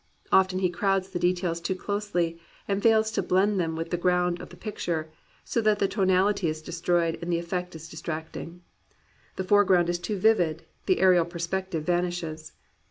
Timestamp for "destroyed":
6.63-7.19